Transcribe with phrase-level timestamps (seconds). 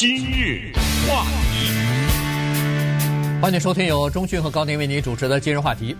[0.00, 0.72] 今日
[1.06, 1.68] 话题，
[3.42, 5.94] 欢迎收听由钟讯和高宁为您主持的今日话题。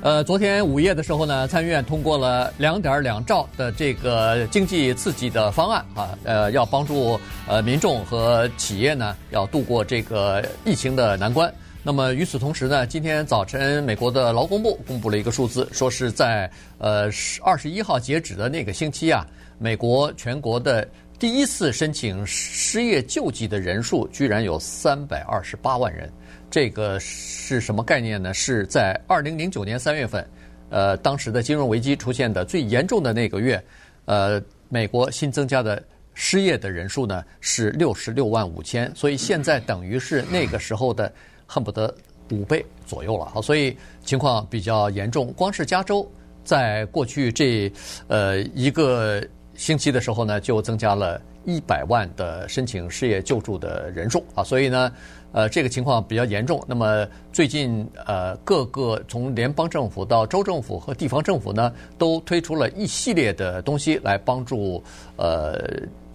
[0.00, 11.52] 呃，昨天午夜的时候呢，参议院通过了两点两兆的这个经济刺激的方案啊，呃，要帮助呃民众和企业呢，要度过这个疫情的难关。
[11.82, 17.10] 那么与此同时呢，今天早晨美国的劳工部公布了一个数字，说是在呃
[17.42, 19.26] 二十一号截止的那个星期啊，
[19.58, 20.88] 美国全国的
[21.20, 26.10] 第一次申请失业救济的人数居然有三百二十八万人。
[26.50, 28.32] 这个是什么概念呢？
[28.32, 30.26] 是在二零零九年三月份，
[30.70, 33.62] 呃，当时的金融危机出现的最严重的那个月，
[34.06, 41.12] 呃，美国新增加的失业的人数呢是六十六万五千，所以现在等于是那个时候的
[41.46, 41.94] 恨不得
[42.30, 43.26] 五倍左右了。
[43.26, 45.30] 好，所以情况比较严重。
[45.34, 46.10] 光是加州，
[46.44, 47.70] 在过去这
[48.08, 49.22] 呃一个
[49.60, 54.90] 星期的时候呢，就增加了一百万的申请失业救助的人数啊，所以呢。
[55.32, 56.60] 呃，这个情况比较严重。
[56.66, 64.82] 那么最近，呃，各个从联邦政府到州政府和地方政府呢，都推出了一系列的东西来帮助
[65.16, 65.56] 呃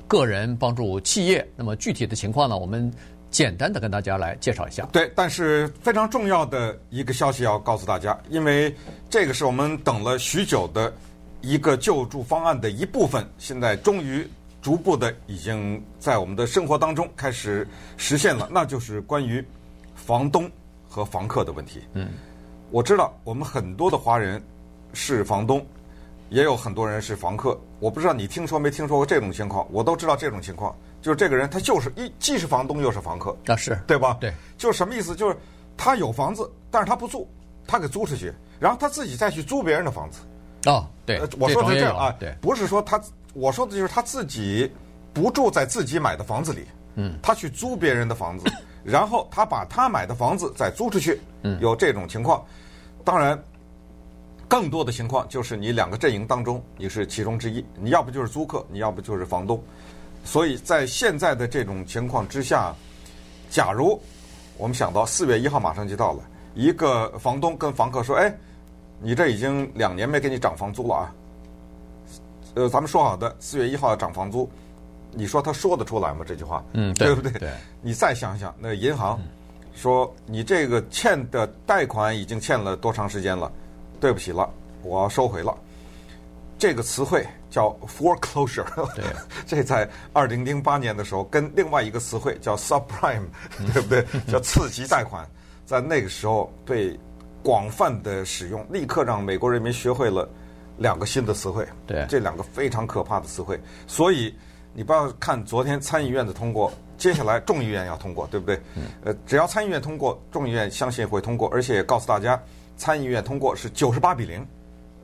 [0.05, 1.47] 个人、帮助企业。
[1.55, 2.91] 那么具体的情况呢，我们
[3.31, 4.85] 简单的跟大家来介绍一下。
[4.91, 8.75] 对，但是非常重要的一个消息要告诉大家，因为
[9.09, 10.91] 这个是我们等了许久的
[11.45, 14.27] 一个救助方案的一部分，现在终于。
[14.61, 19.45] 逐步的已经在我们的生活当中开始实现了，那就是关于
[19.93, 20.49] 房东
[20.89, 21.83] 和房客的问题。
[21.93, 22.09] 嗯，
[22.71, 24.43] 我知道我们很多的华人
[24.91, 25.63] 是房东，
[26.29, 27.55] 也有很多人是房客。
[27.79, 29.67] 我不知道你听说没听说过这种情况？
[29.71, 33.37] 我都知道这种情况，就是这个人他就是一既是房东又是房客。
[33.45, 34.17] 啊，是对吧？
[34.19, 35.15] 对，就是什么意思？
[35.15, 35.37] 就是
[35.77, 37.29] 他有房子，但是他不住，
[37.67, 40.21] 他给租出去，然后他自己再去租别人的房子。
[40.65, 43.01] 哦，对，我说的是这样啊，对，不是说他。
[43.33, 44.71] 我说的就是他自己
[45.13, 48.45] 不住在自己买的房子里，嗯，他去租别人的房子，
[48.81, 52.41] 然后他把他买的房子再租出去，嗯，有这种情况。
[53.03, 53.37] 当然，
[54.47, 59.61] 更多的情况就是你两个阵营当中你是其中之一，你要不就是租客，你要不就是房东。
[60.23, 62.73] 所以在现在的这种情况之下，
[63.49, 64.01] 假如
[64.57, 66.23] 我们想到四月一号马上就到了，
[66.53, 68.33] 一个房东跟房客说：“哎，
[69.05, 71.13] 你这已经两年没给你涨房租了啊。”
[72.55, 74.49] 呃，咱们说好的四月一号要涨房租，
[75.11, 76.25] 你说他说得出来吗？
[76.25, 77.31] 这句话，嗯， 对，对不对？
[77.33, 77.51] 对。
[77.81, 79.21] 你再想想，那银行
[79.75, 83.51] 说你这个欠的贷款已经欠了多长时间了？
[83.99, 84.49] 对不起了，
[84.81, 85.55] 我要收回了。
[86.57, 88.65] 这个词汇叫 foreclosure，
[88.95, 89.03] 对，
[89.45, 93.25] 这在二零零八年的时候，跟另外一个词汇叫 subprime，
[93.73, 94.03] 对不对？
[94.31, 95.27] 叫次级贷款，
[95.65, 96.97] 在那个时候被
[97.45, 100.27] 广泛的使用，立刻让美国人民学会了。
[100.77, 103.57] 两个新的词汇，对，这两个非常可怕的词汇，
[103.87, 104.35] 所以
[104.73, 108.59] 你不要看昨天参议院的通过，接下来众议院要通过，对不对？
[108.75, 108.83] 嗯。
[109.05, 112.37] 呃，只要参议院通过，众议院相信会通过，而且也告诉大家，
[112.75, 114.45] 参议院通过是九十八比零。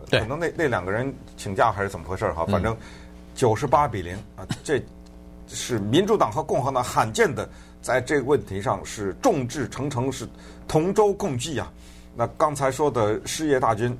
[0.10, 0.20] 对。
[0.20, 2.46] 可能那那两个人请假还是怎么回事哈？
[2.48, 2.76] 反正
[3.34, 4.84] 九十八比零啊，这
[5.48, 7.50] 是民主党和共和党罕见的
[7.82, 10.28] 在这个问题上是众志成城，是
[10.68, 11.72] 同舟共济啊。
[12.16, 13.98] 那刚才说的失业大军。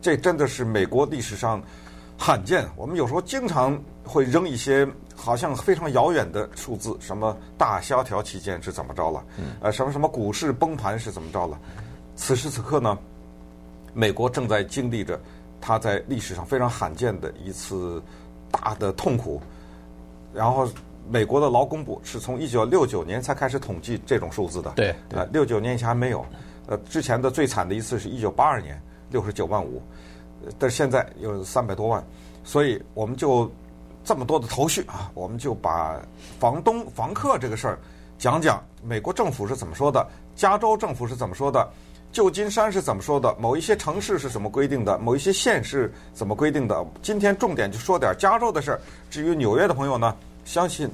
[0.00, 1.60] 这真的是美国历史上
[2.16, 2.64] 罕见。
[2.76, 9.24] 我们有时候经常会扔一些好像非常遥远的数字，什么大萧条期间是怎么着了？
[9.60, 11.58] 呃，什么什么股市崩盘是怎么着了？
[12.14, 12.96] 此时此刻呢，
[13.92, 15.20] 美国正在经历着
[15.60, 18.00] 它在历史上非常罕见的一次
[18.52, 19.42] 大的痛苦。
[20.32, 20.68] 然后，
[21.10, 24.70] 美国的劳工部是从一九六九年才开始统计这种数字的。
[24.76, 26.24] 对，呃，六九年以前还没有。
[26.68, 28.80] 呃，之前的最惨的一次是一九八二年。
[29.10, 29.82] 六十九万五，
[30.58, 32.06] 但是现在有三百多万，
[32.44, 33.50] 所以我们就
[34.04, 35.98] 这么多的头绪啊，我们就把
[36.38, 37.78] 房东、房客这个事儿
[38.18, 38.62] 讲讲。
[38.82, 40.06] 美国政府是怎么说的？
[40.36, 41.66] 加州政府是怎么说的？
[42.12, 43.34] 旧金山是怎么说的？
[43.38, 44.98] 某一些城市是怎么规定的？
[44.98, 46.86] 某一些县是怎么规定的？
[47.00, 48.80] 今天重点就说点加州的事儿。
[49.08, 50.14] 至于纽约的朋友呢，
[50.44, 50.86] 相信。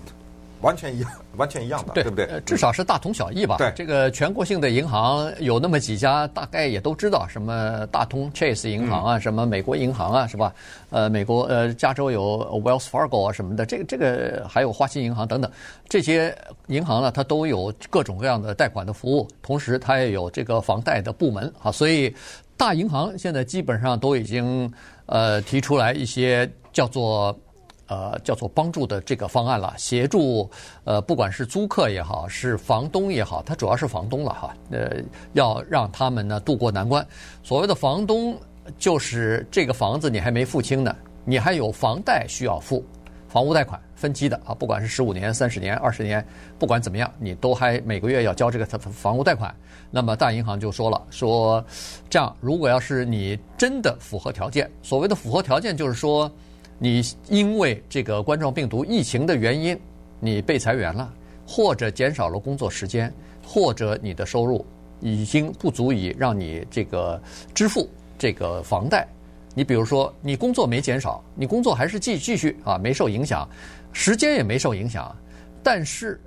[0.65, 2.41] 完全一样， 完全一样的，对，对不对？
[2.47, 3.57] 至少是大同小异吧。
[3.59, 10.55] 对，这个全国性的银行有那么几家，大概也都知道，什么大通 Chase 银行啊，嗯、什么美国银行啊，是吧？
[10.89, 15.51] 呃，美国呃，加州有 Wells Fargo 啊什么的，这个这个还有花旗银行等等，
[15.89, 16.35] 这些
[16.69, 22.15] 银行呢，它都有各种各样的贷款的服务，同时它也有这个房贷的部门啊，所以
[22.57, 24.73] 大银行现在基本上都已经
[25.07, 27.39] 呃提出来一些叫做。
[27.87, 30.51] 呃，叫做帮助的这个方案了，协助
[30.85, 34.55] 呃，不管是租客也好，是房东也好，他主要是房东了哈。
[34.71, 34.97] 呃，
[35.35, 37.07] 要让他们呢渡过难关。
[37.43, 38.37] 所谓的房东，
[38.79, 40.95] 就是这个房子你还没付清呢，
[41.25, 42.85] 你还有房贷需要付，
[43.29, 46.27] 房屋贷款分期的啊，不管是十五年、三十年、二十年，
[46.59, 49.55] 不管怎么样，你都还每个月要交这个房屋贷款。
[49.91, 51.65] 那么大银行就说了，说
[52.11, 56.31] 这样如果要是你真的符合条件，所谓的符合条件就是说，
[56.79, 59.79] 你因为这个冠状病毒疫情的原因，
[60.21, 61.13] 你被裁员了，
[61.47, 63.13] 或者减少了工作时间，
[63.47, 64.65] 或者你的收入
[65.01, 67.21] 已经不足以让你这个
[67.55, 67.89] 支付
[68.19, 69.07] 这个房贷。
[69.55, 73.49] 你比如说，你工作没减少，你工作还是继继续啊，没受影响，
[73.93, 75.15] 时间也没受影响，
[75.63, 76.21] 但是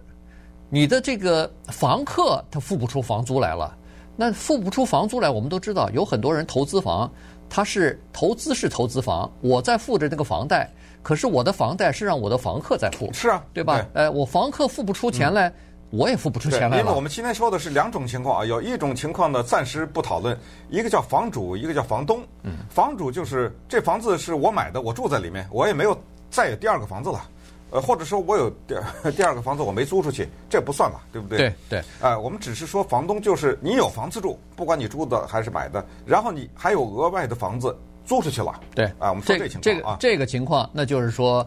[0.69, 3.77] 你的这个房客他付不出房租来了，
[4.15, 7.11] 那付不出房租来，我们都知道有很多人投资房，
[7.49, 10.69] 他是投资是投资房，我在付着那个房贷，
[11.01, 13.77] 可是我的房贷是让我的房客在付，是啊，对吧？
[13.94, 15.49] 对呃，我房客付不出钱来。
[15.49, 15.53] 嗯
[15.89, 16.77] 我也付不出钱来了。
[16.79, 20.38] 因为我们今天说的是两种情况啊，有一种情况呢，暂时不讨论，
[20.69, 22.21] 一个叫房主，一个叫房东。
[22.44, 25.97] 嗯，房主就是这房子是我买的，我住在里面，我也没有
[26.29, 27.21] 再有第二个房子了，
[27.69, 28.75] 呃，或者说我有第
[29.15, 31.37] 第二个房子我没租出去，这不算吧，对不对？
[31.37, 31.79] 对对。
[31.79, 37.75] 啊、呃，我们只是说房东就是你有房子住，不管你租的还是买的，然后你还有额外的房子
[38.05, 38.59] 租出去了。
[38.73, 38.85] 对。
[38.99, 41.45] 啊，我们说这情况这个、啊，这个情况，那就是说。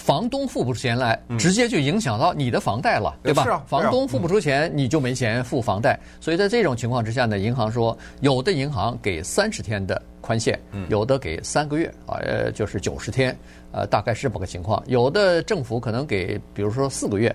[0.00, 3.44] 房东付不出钱来，直接就影响到你的房贷了，嗯、对吧？
[3.44, 3.62] 是啊。
[3.66, 6.00] 房东付不出钱，你就没钱付房贷。
[6.20, 10.58] 所以在这种情况之下呢，银行说，有的银行给三十天的宽限，
[10.88, 13.36] 有的给三个月啊，呃，就是九十天，
[13.72, 14.82] 呃，大概是这么个情况。
[14.86, 17.34] 有的政府可能给，比如说四个月，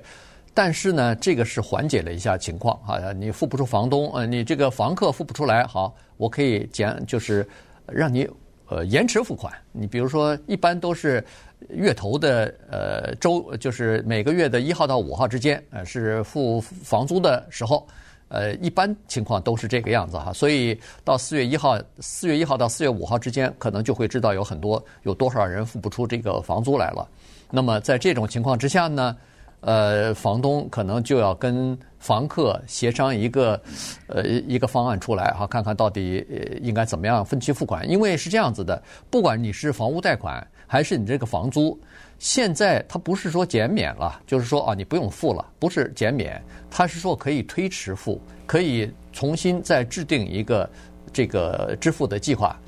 [0.52, 3.14] 但是呢，这个是缓解了一下情况啊。
[3.14, 7.48] 你付不出房东，呃，你这个房客付不出来，好，我可以减，就是
[7.86, 8.28] 让你
[8.70, 9.54] 呃延迟付款。
[9.72, 11.24] 你比如说，一般都是。
[11.70, 17.88] 月头的呃周就是每个月的一号到五号之间，呃是付房租的时候，
[18.28, 27.08] 呃一般情况都是这个样子哈，所以到四月一号，四月一号到四月五号之间，可能就会知道有很多有多少人付不出这个房租来了。
[27.50, 29.16] 那么在这种情况之下呢，
[29.62, 33.60] 呃房东可能就要跟房客协商一个
[34.08, 36.26] 呃一个方案出来哈，看看到底
[36.62, 40.46] 应该怎么样分期付款，因为是这样子的，不管你是房屋贷款。
[40.76, 41.80] 还是你这个房租，
[42.20, 50.70] 现在它不是说减免了，就是说啊，你不用付了，不是减免，它是说可以推迟付，可以重新再制定一个
[51.14, 52.60] 这个支付的计划。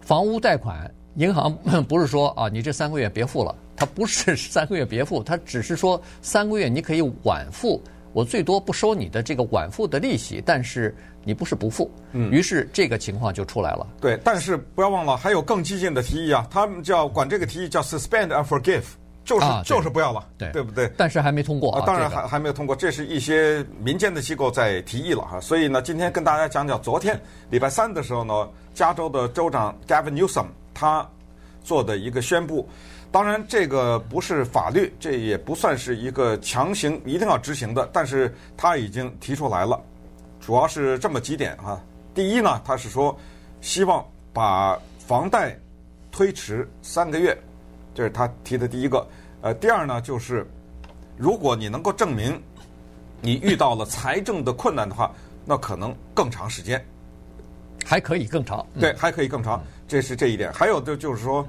[0.00, 1.56] 房屋贷款，银行
[1.86, 7.80] 不是说啊，你这三个月别付了，它不是 三个月别付，它只是说三个月你可以晚付，
[8.16, 10.96] 我最多不收你的这个晚付的利息，但是。
[11.22, 13.84] 你不是不付，嗯，于是这个情况就出来了。
[14.00, 18.84] 对，但是不要忘了，还有更激进的提议啊，他们叫管这个提议叫 suspend and forgive，
[19.24, 20.88] 就是、啊、就是不要了，对，对不对？
[20.96, 25.40] 但是还没通过啊，啊当然还、这个、还没有通过，这是一些民间的机构在提议了哈。
[25.40, 27.20] 所以呢，今天跟大家讲讲，昨天
[27.50, 31.04] 礼拜三的时候呢，加州的州长 Gavin Newsom 他
[31.64, 32.68] 做的一个宣布，
[33.10, 39.80] 当然这个不是法律，这也不算是一个强行一定要执行的，但是他已经提出来了。
[40.40, 41.80] 主要是这么几点哈，
[42.14, 43.18] 第一呢，他是说
[43.60, 45.58] 希望把房贷
[46.12, 47.36] 推迟三个月，
[47.94, 49.06] 这是他提的第一个。
[49.40, 50.46] 呃，第二呢，就是
[51.16, 52.40] 如果你能够证明
[53.20, 55.10] 你遇到了财政的困难的话，
[55.44, 56.84] 那可能更长时间，
[57.84, 58.66] 还可以更长。
[58.78, 60.52] 对，还可以更长，这是这一点。
[60.52, 61.46] 还有的就是说，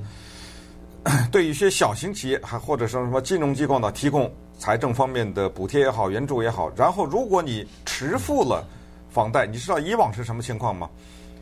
[1.32, 6.72] 对一些小型企业还或者说什么金融机构呢，提供财政方面的补贴也好、援助也好。
[6.76, 8.64] 然后，如果你迟付了。
[9.10, 10.88] 房贷，你知道以往是什么情况吗？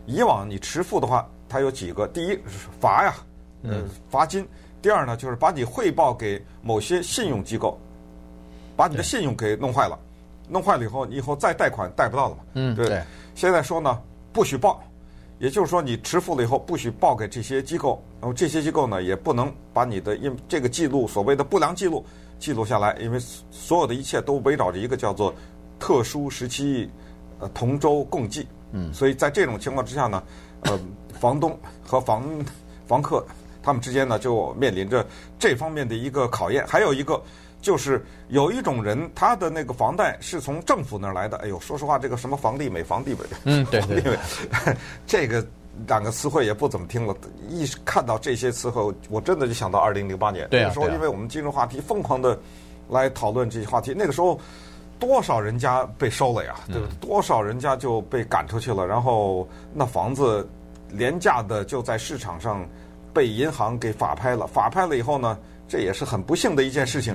[0.06, 3.16] 以往你迟付的话，它有几个：第一是罚呀，
[3.64, 4.46] 呃，罚金；
[4.82, 7.78] 第二呢，就是把你汇报给某些信用机构，
[8.78, 10.00] 把你的信用给弄坏了，
[10.48, 12.44] 弄坏了以后，你以后再贷款贷不到了嘛。
[12.54, 13.04] 嗯，对。
[13.34, 14.00] 现在说呢，
[14.32, 14.82] 不许报，
[15.40, 22.04] 也就是说你迟付了以后不许报给这些机构，然后这些机构呢也不能把你的因这个记录所谓的不良记录
[22.40, 23.20] 记录下来，因为
[23.52, 25.32] 所有的一切都围绕着一个叫做
[25.80, 26.90] 特殊时期。
[27.38, 30.24] 呃，同舟共济，嗯，所以在这种情况之下呢，
[30.62, 30.80] 呃，
[31.20, 32.24] 房东和房
[32.88, 33.26] 房客
[33.62, 35.06] 他们之间呢就面临着
[35.38, 36.66] 这方面的一个考验。
[36.66, 37.22] 还有一个
[37.62, 41.36] 就是有一种人，他的那个房贷是从政府那儿来的。
[41.40, 44.18] 哎呦，说实话，这个什么房地美、房地美，嗯，对对对，
[45.06, 45.46] 这个
[45.88, 47.16] 两个词汇也不怎么听了。
[47.50, 52.40] 一看到这些词汇，我真的就想到二零零八年，对啊，那个时候，因为我们金融话题疯狂的
[52.90, 54.40] 来讨论这些话题，那个时候。
[54.98, 56.56] 多少人家被收了呀？
[56.68, 56.88] 对吧？
[57.02, 60.48] 多少人家就被赶出去了，然后那房子
[60.90, 62.66] 廉价的就在市场上
[63.14, 64.48] 被银行给法拍了。
[64.48, 67.14] 法拍了以后呢，这也是很不幸的一件事情。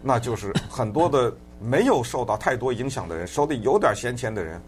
[0.00, 4.62] 那就是很多的没有受到太多影响的人，手里有点闲钱的人，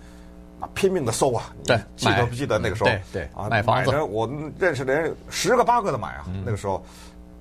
[0.60, 1.52] 啊，拼命的搜啊。
[1.64, 2.90] 对，记得不记得那个时候？
[2.90, 6.26] 对对啊，买房子，我认识的人十个八个的买啊。
[6.44, 6.84] 那个时候，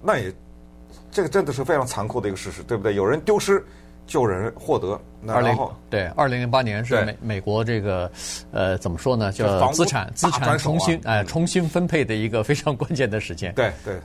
[0.02, 0.34] 那也。
[1.10, 2.94] 这个真的是非常残酷的一个事实，对不对？
[2.94, 3.64] 有人丢失，
[4.06, 5.00] 就有人获得。
[5.20, 8.12] 那二零后对，二零零八年是美美国这个
[8.52, 9.32] 呃怎么说呢？
[9.32, 13.52] 叫房资产资产重新哎、重新分配的一个非常关键的时间。
[13.56, 13.96] 对对，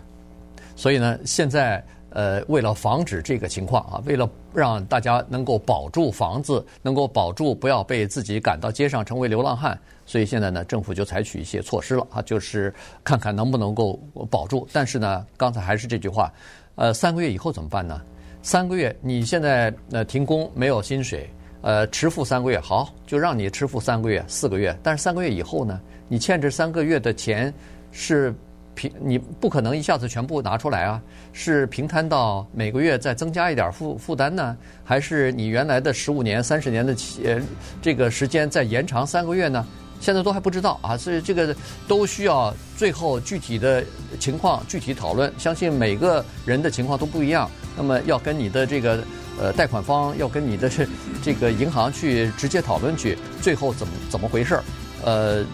[0.75, 13.99] 所以呢，现在呃，为了防止这个情况啊，为了让大家能够保住房子，能够保住不要被自己赶到街上成为流浪汉，所以现在呢，政府就采取一些措施了啊，就是看看能不能够
[14.31, 14.69] 保住。
[14.73, 16.33] 但是呢，刚才还是这句话，
[16.75, 18.01] 呃，三个月以后怎么办呢？
[18.43, 21.29] 三个月，你现在呃停工没有薪水，
[21.63, 24.77] 呃，迟付三个月，好，就让你迟付三个月、四个月。
[24.83, 27.53] 但是三个月以后呢，你欠这三个月的钱
[27.91, 28.35] 是。
[28.75, 31.01] 平你不可能一下子全部拿出来啊，
[31.33, 37.41] 是平摊到每个月再增加一点负负担呢，还是你原来的十五年、三十年的期呃
[37.83, 39.67] 这个时间再延长三个月呢？
[40.01, 41.55] 现在都还不知道啊，所以这个
[41.87, 43.85] 都需要最后具体的
[44.19, 45.33] 情况具体讨论。
[45.39, 49.05] 相信每个人的情况都不一样，那么要跟你的这个
[49.39, 50.87] 呃贷款方要跟你的这
[51.23, 54.65] 这个银行去直接讨论去，最后怎么怎么回事儿？
[55.05, 55.45] 呃。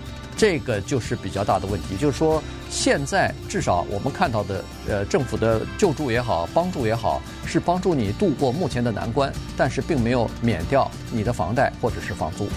[0.40, 12.48] 这个就是比较大的问题，就是说，现在至少我们看到的，呃，政府的救助也好，帮助也好，是帮助你度过目前的难关，但是并没有免掉你的房贷或者是房租。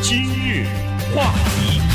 [0.00, 0.66] 今日
[1.14, 1.91] 话题。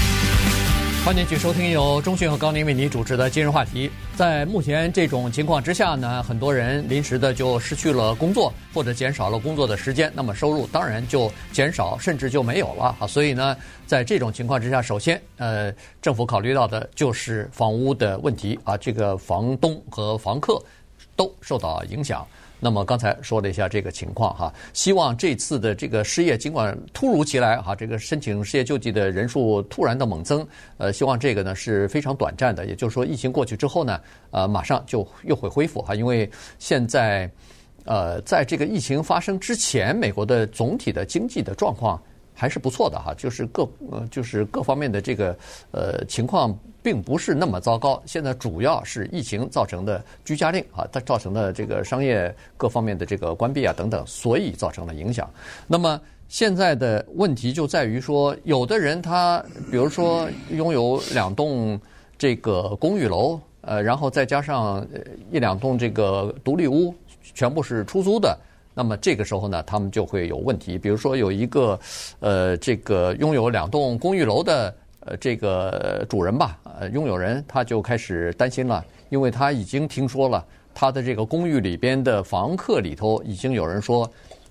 [1.08, 3.90] 欢迎继续收听由中讯和高宁为您主持的今日话题。
[4.18, 13.08] 在目前这种情况之下呢，很多人临时的就失去了工作，或者减少了工作的时间，那么收入当然就减少，甚至就没有了啊。
[13.08, 20.62] 所以呢，在这种情况之下，首先，呃，政府考虑到的就是房屋的问题啊，这个房东和房客
[21.18, 22.26] 都受到影响。
[22.60, 30.48] 那么刚才说了一下这个情况哈，希望这次的这个失业尽管突如其来哈，这个申请失业救济的人数突然的猛增，
[30.78, 34.00] 呃，希望这个呢是非常短暂的，也就是说疫情过去之后呢，
[34.32, 37.30] 呃，马上就又会恢复哈，因为现在，
[37.86, 42.02] 呃，在这个疫情发生之前，美国的总体的经济的状况。
[42.38, 45.36] 还是不错的哈，就是各呃，就是各方面的这个
[45.72, 48.00] 呃情况并不是那么糟糕。
[48.06, 55.28] 现在主要是疫情造成的居家令啊，它造成的这个商业各方面的这个关闭啊等等，所以造成了影响。
[55.66, 61.80] 那么现在的问题就在于说，有的人他比如说拥有两栋
[62.20, 64.86] 这个公寓楼，呃，然后再加上
[65.32, 66.94] 一两栋这个独立屋，
[67.34, 68.38] 全部是出租的。
[68.78, 70.78] 那么这个时候呢，他们就会有问题。
[70.78, 71.80] 比如说有一个，
[72.20, 84.08] 呃，这个拥有两栋公寓楼的呃这个主人吧，呃，拥有人他就开始担心了，因为他已经听说了他的这个公寓里边的房客里头已经有人说，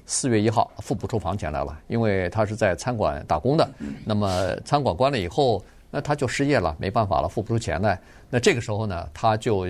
[0.06, 3.68] 四月一号付不出房钱来了，因为他是在餐馆打工的。
[4.04, 5.62] 那么餐馆关了以后，
[5.96, 7.98] 那他就失业了，没办法了，付不出钱来。
[8.28, 9.66] 那这个时候呢，他就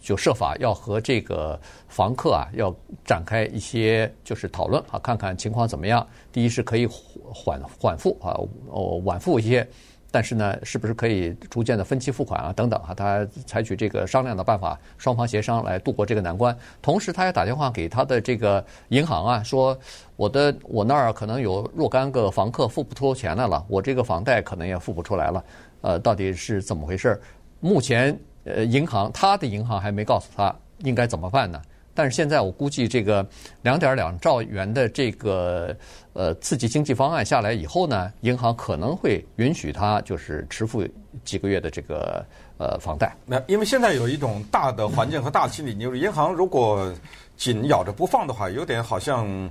[0.00, 2.74] 就设法要和这个房客啊，要
[3.04, 6.06] 展开一些就是讨论啊，看看情况怎么样。
[6.32, 8.40] 第一是可以缓缓付啊，
[8.70, 9.68] 哦晚付一些，
[10.10, 12.92] 但是呢，是不是可以逐渐的分期付款啊等等啊？
[12.94, 16.56] 他采取这个商量的办法，双方协商来度过这个难关。
[16.82, 19.78] 同时，他也打电话给他的这个银行啊，说
[20.16, 25.44] 我的我那儿可能有若干个房客付不出钱来了，我这个房贷可能也付不出来了。
[25.82, 27.20] 呃，到底是怎么回事？
[27.60, 31.60] 目前，呃，银行他的银行还没告诉他应该怎么办呢？
[31.94, 33.26] 但是现在我估计，这个
[33.62, 35.76] 两点两兆元的这个
[36.12, 40.86] 呃刺激经济方案下来以后呢，银行可能会允许他就是支付
[41.24, 42.24] 几个月的这个
[42.58, 43.14] 呃房贷。
[43.26, 46.92] 那因为现在有一种大的环境和大的心理，就是银行如果
[47.36, 49.50] 紧咬着不放的话，有点好像。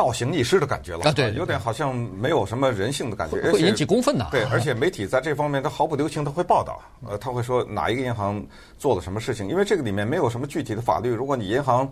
[0.00, 4.26] 倒行逆施的感觉了啊，对，有点好像没有什么人性的感觉，会引起公愤的。
[4.30, 8.42] 对，而且媒体在这方面他毫不留情，他会报道，呃，他会说哪一个银行
[8.78, 11.10] 做了什么事情，因为这个里面没有什么具体的法律。
[11.10, 11.86] 如果你银行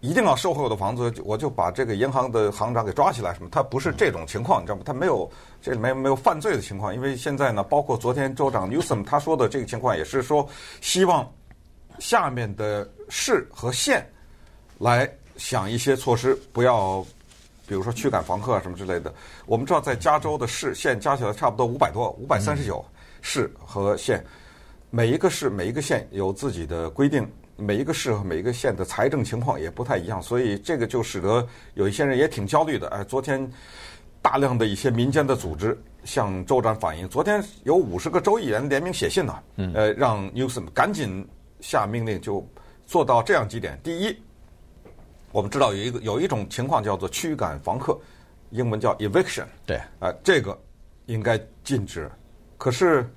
[0.00, 3.48] 一定要收回我的房子，我就把这个银行的行长给抓起来，什么？
[3.52, 4.82] 他不是这种情况，你知道吗？
[4.84, 10.44] 他没有这里面没有犯罪的情况，因为现在呢，包括昨天州长 Newsom 他说的这个情况，也是说
[10.80, 11.32] 希望
[12.00, 14.04] 下面的市和县
[14.78, 17.06] 来想一些措施，不要。
[17.72, 19.10] 比如说驱赶房客啊什么之类的，
[19.46, 22.84] 我们知道在加州的市县加起来差不多五百多，五百三十九
[23.22, 24.22] 市和县，
[24.90, 27.26] 每一个市每一个县有自己的规定，
[27.56, 32.86] 每一个市和每一个县的财政情况也不太一样，所以这个就使得有一些人也挺焦虑的。
[32.88, 33.50] 哎，昨天
[34.20, 35.74] 大量的一些民间的组织
[36.04, 39.42] 向州长反映，昨天有五十个州议员联名写信呢，
[39.74, 41.26] 呃，让 Newsom 赶紧
[41.60, 42.46] 下命令，就
[42.84, 44.14] 做到这样几点：第一。
[45.32, 47.98] 我们知道有一个有一种情况叫做驱赶房客，
[48.50, 49.46] 英文叫 eviction。
[49.66, 50.56] 对，啊、呃，这个
[51.06, 52.10] 应该禁止。
[52.58, 53.08] 可是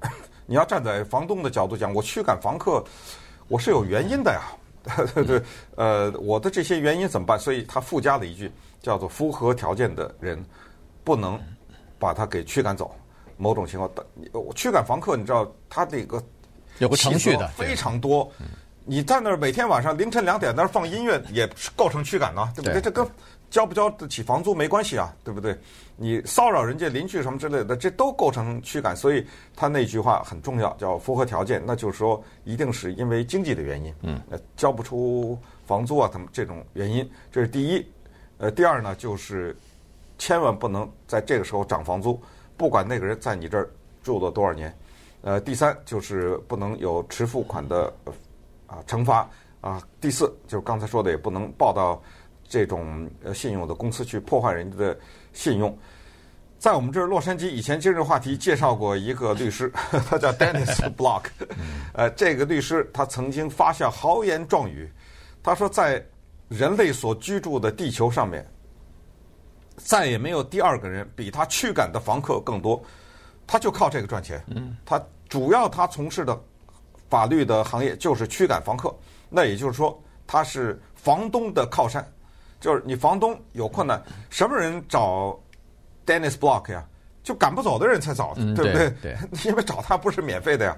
[0.46, 2.82] 你要站在房东的角度讲，我驱赶房客，
[3.48, 4.42] 我是有原因的呀。
[5.12, 5.42] 对 对，
[5.74, 7.36] 呃，我的这些原因怎么办？
[7.38, 10.40] 所以他附加了一句，叫做符合条件的人
[11.02, 11.36] 不能
[11.98, 12.94] 把他给驱赶走。
[13.36, 13.90] 某种情况，
[14.32, 16.22] 我驱赶房客，你知道他这个
[16.78, 18.30] 有个程序的非常多。
[18.88, 22.80] 你在那儿每天晚上凌晨两点那儿放音乐，也构成驱赶呢，对不对？
[22.80, 23.04] 这跟
[23.50, 25.58] 交不交得起房租没关系啊，对不对？
[25.96, 28.94] 你骚扰人家邻居什么之类的，这都构成驱赶。
[28.94, 29.26] 所以
[29.56, 34.20] 他那句话很重要，叫符合条件，那就是说一定是因为经济的原因，嗯，
[34.56, 37.84] 交不出房租啊，他们这种原因，这是第一。
[38.38, 39.56] 呃，第二呢，就是
[40.16, 42.20] 千万不能在这个时候涨房租，
[42.56, 43.68] 不管那个人在你这儿
[44.04, 44.72] 住了多少年。
[45.22, 47.92] 呃，第三就是不能有迟付款的。
[48.66, 49.28] 啊，惩罚
[49.60, 49.80] 啊！
[50.00, 52.02] 第四就是刚才说的，也不能报到
[52.48, 54.98] 这种呃信用的公司去破坏人家的
[55.32, 55.76] 信用。
[56.58, 59.70] 在我们这儿洛杉矶，以前今日话题介绍过一个律师，
[60.08, 61.24] 他叫 Dennis Block。
[61.92, 64.90] 呃，这个律师他曾经发下豪言壮语，
[65.42, 66.04] 他说在
[66.48, 68.44] 人类所居住的地球上面，
[69.76, 72.82] 再也没有第二个人比他驱赶的房客更多，
[73.46, 74.42] 他就靠这个赚钱。
[74.48, 76.36] 嗯，他主要他从事的。
[77.08, 78.94] 法律的行业就是驱赶房客，
[79.28, 82.06] 那也就是说，他是房东的靠山，
[82.60, 85.38] 就是你房东有困难，什么人找
[86.04, 86.84] Dennis Block 呀？
[87.22, 88.90] 就赶不走的人才找，对不对？
[89.02, 90.76] 对， 因为找他不是免费的呀。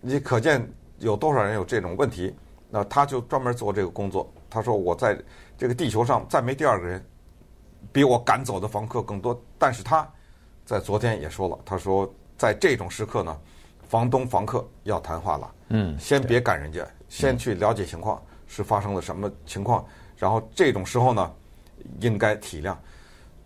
[0.00, 0.66] 你可见
[0.98, 2.34] 有多少人有这种问题？
[2.70, 4.30] 那他就专门做这个工作。
[4.48, 5.18] 他说：“我在
[5.58, 7.04] 这个地球上再没第二个人
[7.92, 10.08] 比我赶走的房客更多。”但是他
[10.64, 13.38] 在昨天也说了，他说在这种时刻呢。
[13.88, 19.84] 房东房客要谈话了，嗯，先别赶人家，先去了解情况是发生了什么情况，
[20.16, 21.32] 然后这种时候呢，
[22.00, 22.76] 应该体谅。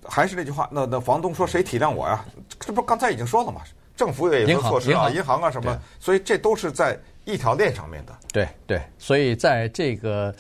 [0.05, 2.25] 还是那句话，那那房东说谁体谅我呀？
[2.59, 3.61] 这不刚才已经说了吗？
[3.95, 8.13] 政府也有措施啊，银行啊什么，所以这都是在一条链上面的。
[8.33, 10.35] 对对，所以在这个。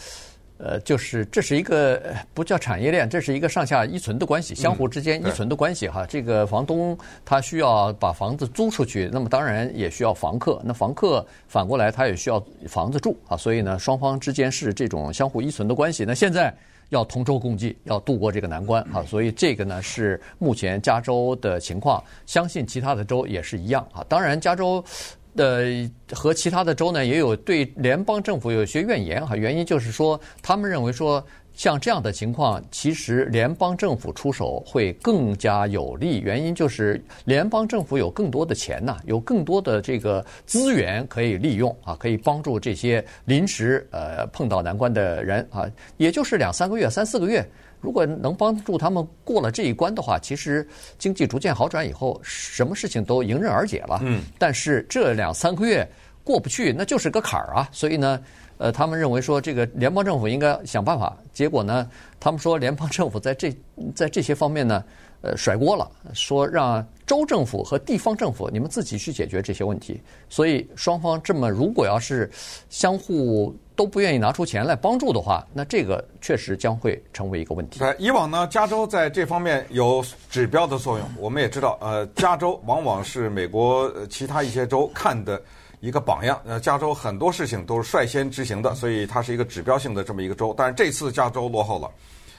[0.63, 6.05] 呃，就是这是一个不叫产业链，这是一个上下依存的关系，相互之间依存的关系哈。
[6.07, 13.37] 这个房东他需要把房子租出去，那么当然也需要房客，那房客反过来他也需要房子住啊。
[13.37, 16.05] 所以呢，双方之间是这种相互依存的关系。
[16.05, 16.55] 那现在
[16.91, 19.03] 要同舟共济，要度过这个难关啊。
[19.07, 24.05] 所以这个呢是目前加州的情况，相信其他的州也是一样啊。
[24.09, 24.85] 当然，加州。
[25.37, 29.37] 呃，和其他的州呢，也有对联邦政府有些怨言哈。
[29.37, 36.21] 原因就是说，他们认为说，像这样的情况，其实联邦政府出手会更加有利。
[36.21, 45.65] 原因就是联邦政府有更多的钱呐，有更多的这个资源可以利用啊，可以帮助这些临时呃碰到难关的人啊，
[45.97, 47.47] 也就是两三个月、三四个月。
[47.81, 54.01] 如果能帮助他们过了这一关的话，其实经济逐渐好转以后，什么事情都迎刃而解了。
[54.03, 54.23] 嗯。
[54.39, 55.89] 但是这两三个月
[56.23, 57.69] 过不去，那就是个坎儿啊。
[57.73, 58.21] 所以呢，
[58.59, 61.17] 呃，他们认为说这个联邦政府应该想办法。
[61.33, 61.89] 结果呢，
[62.21, 63.57] 他们说联邦政府在这
[63.95, 64.85] 在这些方面呢，
[65.23, 70.01] 呃，甩锅了，说让州政府和地方政府你们自己去解决这些问题。
[70.29, 72.31] 所以双方这么如果要是
[72.69, 73.57] 相互。
[73.81, 77.81] 都不愿意拿出钱来帮助的话，那这个确实将会成为一个问题。
[77.99, 81.11] 以往呢，加州在这方面有指标的作用。
[81.19, 85.41] 我们也知道，呃，加州往往是美国其他一些州看的
[85.81, 86.39] 一个榜样。
[86.45, 90.55] 呃，加州很多事情都是率先执行的，所以它是一个指标性的这么一个州。
[90.55, 91.91] 但是这次加州落后了，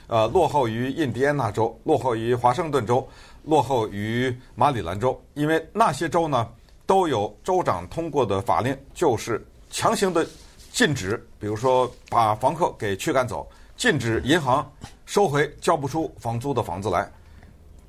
[0.06, 3.04] 呃，落后于印第安纳州，落后于华盛顿州，
[3.42, 6.46] 落后于马里兰州，因为那些州呢
[6.86, 10.24] 都有州长通过的法令，就是强行的。
[10.72, 14.68] 禁止，比如说把房客给驱赶走，禁止银行
[15.04, 17.08] 收回交不出房租的房子来，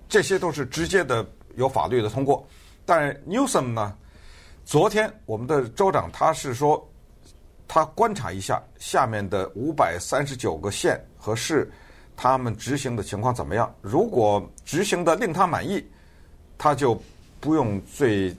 [0.09, 2.45] 这些都是直接的有法律的通过。
[2.85, 3.97] 但 Newsom 呢，
[4.65, 6.85] 昨天我们的州长他是说，
[7.69, 11.71] 他观察一下下面的五百三十九个县和市，
[12.17, 13.73] 他们执行的情况怎么样？
[13.81, 15.81] 如果执行的令他满意，
[16.57, 17.01] 他就
[17.39, 18.35] 不用最。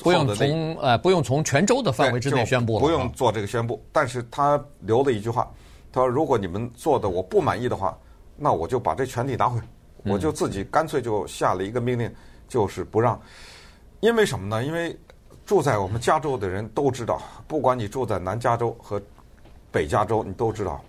[0.00, 3.84] 不用从呃，不用从泉州的范围之内宣布了，不用做这个宣布。
[3.92, 5.50] 但是他留了一句话，
[5.92, 7.98] 他说：“如果你们做的我不满意的话，
[8.36, 9.60] 那我就把这权利拿回，
[10.04, 12.12] 我就自己干脆就下了一个命令，
[12.48, 13.20] 就是不让。
[14.00, 14.64] 因为什么呢？
[14.64, 14.96] 因为
[15.44, 19.02] 住在我们加州的人都知道，不管你住在南加州和
[19.72, 20.80] 北加州，你都知道，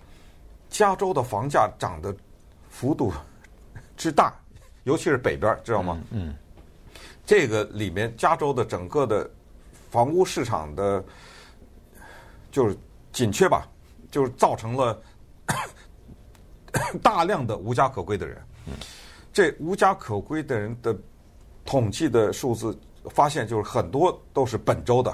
[0.70, 2.16] 加州的房价涨的
[2.70, 3.12] 幅度
[3.98, 4.34] 之大，
[4.84, 6.00] 尤其是北边，知道吗？
[6.12, 6.36] 嗯。
[7.30, 9.30] 这个里面，加州的整个的
[9.92, 11.06] 房屋市场的，
[12.50, 12.76] 就是
[13.12, 13.70] 紧缺吧，
[14.10, 15.00] 就是造成了
[17.04, 18.42] 大量的无家可归的人。
[19.32, 20.98] 这无家可归的人的
[21.64, 22.76] 统计的数字
[23.12, 25.14] 发现就是很多都是本州的，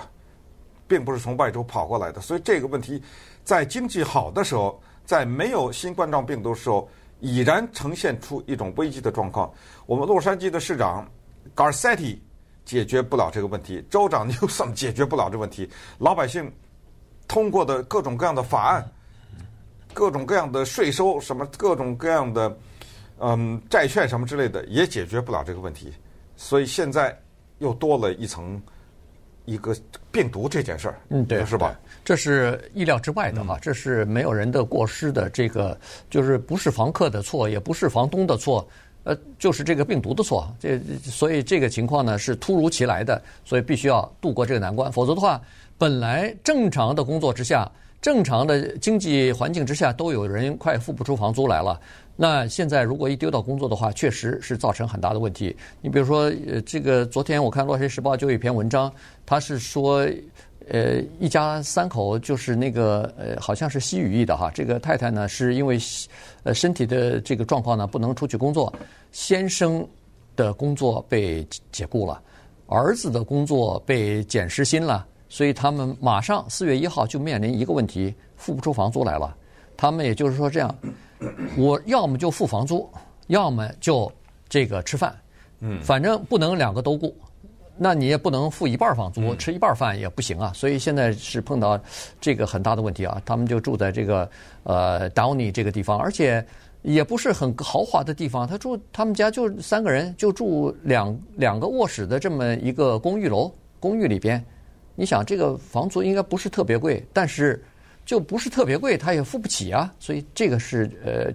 [0.88, 2.21] 并不是从外州跑过来的。
[2.21, 3.04] 所以这个问题
[3.43, 6.88] 在经济好的时候，在没有新冠状病毒的时候，
[7.19, 9.54] 已然呈现出一种危机的状况。
[9.86, 11.06] 我们洛杉矶的市长
[11.56, 12.18] Garcetti
[12.65, 16.52] 解决不了这个问题， 州长 Newsom 解决不了这个问题，老百姓
[17.28, 18.86] 通过的各种各样的法案。
[19.94, 22.58] 各种各样的税收，什么各种各样的，
[23.18, 25.94] 嗯，债券什么之类的，也解决不了这个问题。
[26.36, 27.18] 所以现在
[27.60, 28.62] 又多了一层
[29.46, 29.74] 一个
[30.12, 31.80] 病毒这件事儿，嗯，对，是吧？
[32.04, 38.68] 这是意料之外的哈，这是没有人的过失的，这个就是不是房客的错，也不是房东的错，
[39.06, 40.54] 呃，就是这个病毒的错。
[40.60, 45.41] 这所以这个情况呢是突如其来的，所以必须要度过这个难关，否则的话，
[45.78, 47.72] 本来正常的工作之下。
[48.02, 51.80] 正常的经济环境之下，都有人快付不出房租来了。
[52.15, 55.56] 那现在如果一丢到工作的话，确实是造成很大的问题。
[55.82, 58.94] 你比如说，呃，这个昨天我看《洛杉矶时报》就有一篇文章，
[59.26, 60.08] 他是说，
[60.69, 64.49] 呃，一家三口就是那个呃，好像是西语裔的哈。
[64.54, 65.78] 这个太太呢是因为
[66.43, 68.73] 呃身体的这个状况呢不能出去工作，
[69.12, 69.88] 先生
[70.36, 72.21] 的工作被解雇了，
[72.67, 75.06] 儿子的工作被减时薪了。
[75.28, 79.36] 所以他们马上四月一号就面临一个问题，付不出房租来了。
[79.75, 80.73] 他们也就是说这样，
[81.58, 82.89] 我要么就付房租，
[83.28, 84.10] 要么就
[84.47, 85.13] 这个吃饭，
[85.60, 87.13] 嗯，反正不能两个都顾。
[87.77, 90.51] 那你也不能付一半房租，吃一半饭也不行啊。
[90.55, 91.79] 所以现在是碰到
[92.21, 93.21] 这个很大的问题啊。
[93.25, 94.29] 他们就住在这个
[94.63, 96.45] 呃 Downey 这个地方，而且
[96.83, 98.47] 也不是很豪华的地方。
[98.47, 104.43] 他住他们家就三个人，就住两两个卧室的这么一个公寓楼，公寓里边。
[104.95, 107.61] 你想这个房租应该不是特别贵，但是
[108.05, 109.93] 就不是特别贵，他也付不起啊。
[109.99, 111.29] 所以这个是呃，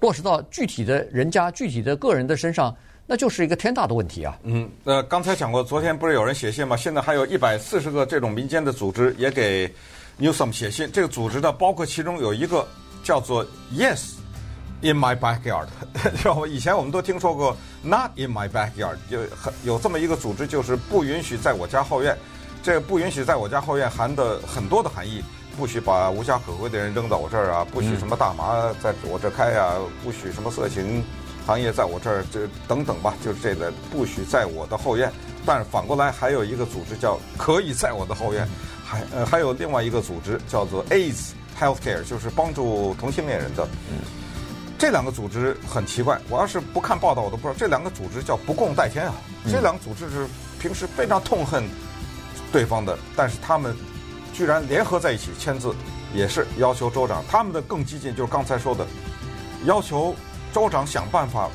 [0.00, 2.74] 落实到具体的人家、具体的个人的身上，
[3.10, 4.38] 那就是一个天大的问题啊。
[4.42, 6.76] 嗯，呃，刚才讲过，昨天不是有人写信吗？
[6.76, 9.66] 现在还有一百四十个这种民间的组织也给
[10.20, 10.90] Newsom 写信。
[10.92, 12.68] 这个组织呢，包括其中有一个
[13.02, 13.42] 叫做
[13.72, 14.10] Yes
[14.82, 15.68] in my backyard。
[16.18, 22.14] 知道吗以前我们都听说过 Not in my backyard，有很有这么一个组织，就是不允许在我家后院。
[22.62, 25.24] 这个不允许在我家后院含的很多的含义，
[25.56, 31.02] 不许把无家可归的人扔到我这儿啊，不许什么大麻在我这开啊，不许什么色情
[31.48, 35.10] 行业在我这儿这等等吧，就是这个不许在我的后院。
[35.46, 38.46] 但是反过来还有一个组织叫可以在我的后院，
[38.84, 43.66] 还呃还有另外一个组织叫做 AIDS Healthcare，就是帮助同性恋人的。
[44.78, 49.14] 这两个组织很奇怪，我要是不看报道我都不知道，这两个组织叫不共戴天啊。
[49.50, 50.26] 这两个组织是
[50.60, 51.64] 平时非常痛恨。
[52.52, 53.74] 对方的，但是他们
[54.32, 55.74] 居然联合在一起签字，
[56.14, 57.24] 也是要求州长。
[57.30, 58.86] 他们的更激进，就是刚才说的，
[59.64, 60.14] 要求
[60.52, 61.48] 州长想办法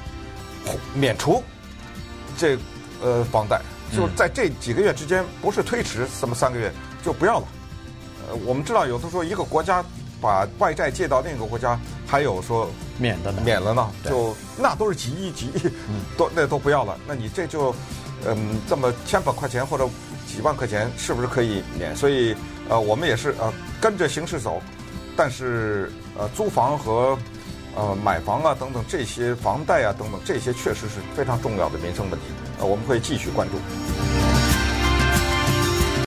[0.94, 1.44] 免除
[2.38, 2.58] 这
[3.02, 3.62] 呃房贷，
[3.96, 6.72] 就在这几个月之间，不是推迟什么三个月，
[7.04, 7.48] 就不要了。
[8.28, 9.84] 呃，我们知道有的时候一个国家
[10.22, 15.70] 把外债借到另一个国家，还有说免的呢，免了呢，就那都是几亿几亿，
[16.18, 16.98] 都那都不要了。
[17.08, 17.76] 那你这就
[18.26, 19.88] 嗯这么千把块钱或者。
[20.26, 21.96] 几万块钱是不是可以免？
[21.96, 22.36] 所以，
[22.68, 24.60] 呃，我们也是呃跟着形势走，
[25.16, 27.16] 但是呃租房和
[27.76, 32.26] 呃买房啊等等这些房贷啊等等这些确实是非常重要的民生问题，
[32.60, 34.12] 呃我们会继续关注。